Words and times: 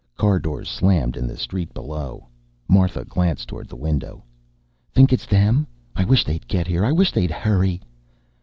Car 0.17 0.39
doors 0.39 0.67
slammed 0.67 1.15
in 1.15 1.27
the 1.27 1.37
street 1.37 1.75
below. 1.75 2.25
Martha 2.67 3.05
glanced 3.05 3.47
toward 3.47 3.69
the 3.69 3.75
window. 3.75 4.23
"Think 4.95 5.13
it's 5.13 5.27
them? 5.27 5.67
I 5.95 6.05
wish 6.05 6.25
they'd 6.25 6.47
get 6.47 6.65
here. 6.65 6.83
I 6.83 6.91
wish 6.91 7.11
they'd 7.11 7.29
hurry." 7.29 7.83